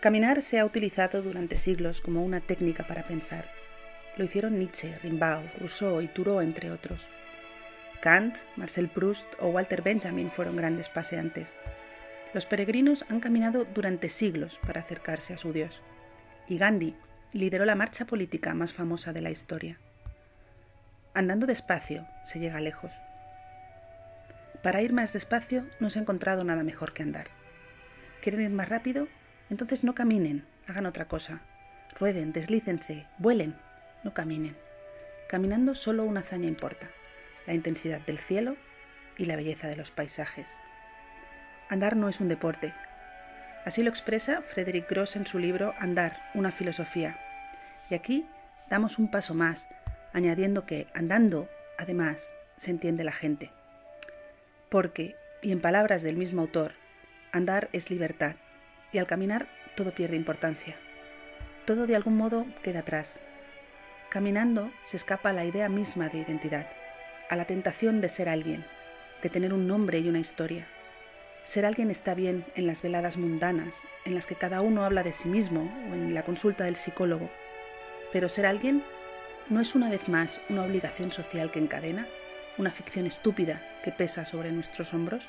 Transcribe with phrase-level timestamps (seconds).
[0.00, 3.44] Caminar se ha utilizado durante siglos como una técnica para pensar.
[4.16, 7.06] Lo hicieron Nietzsche, Rimbaud, Rousseau y Thoreau, entre otros.
[8.00, 11.54] Kant, Marcel Proust o Walter Benjamin fueron grandes paseantes.
[12.32, 15.82] Los peregrinos han caminado durante siglos para acercarse a su Dios.
[16.48, 16.96] Y Gandhi
[17.34, 19.78] lideró la marcha política más famosa de la historia.
[21.12, 22.92] Andando despacio se llega lejos.
[24.62, 27.26] Para ir más despacio no se ha encontrado nada mejor que andar.
[28.22, 29.08] ¿Quieren ir más rápido?
[29.50, 31.40] Entonces no caminen, hagan otra cosa.
[31.98, 33.56] Rueden, deslícense, vuelen,
[34.04, 34.56] no caminen.
[35.28, 36.88] Caminando solo una hazaña importa,
[37.46, 38.56] la intensidad del cielo
[39.18, 40.56] y la belleza de los paisajes.
[41.68, 42.72] Andar no es un deporte.
[43.64, 47.18] Así lo expresa Frederick Gross en su libro Andar, una filosofía.
[47.90, 48.26] Y aquí
[48.70, 49.68] damos un paso más,
[50.12, 53.50] añadiendo que andando, además, se entiende la gente.
[54.68, 56.72] Porque, y en palabras del mismo autor,
[57.32, 58.36] andar es libertad,
[58.92, 60.76] y al caminar todo pierde importancia.
[61.64, 63.20] Todo de algún modo queda atrás.
[64.08, 66.66] Caminando se escapa a la idea misma de identidad,
[67.28, 68.64] a la tentación de ser alguien,
[69.22, 70.66] de tener un nombre y una historia.
[71.42, 75.12] Ser alguien está bien en las veladas mundanas, en las que cada uno habla de
[75.12, 77.30] sí mismo o en la consulta del psicólogo.
[78.12, 78.82] Pero ser alguien
[79.48, 82.06] no es una vez más una obligación social que encadena,
[82.58, 85.28] una ficción estúpida que pesa sobre nuestros hombros.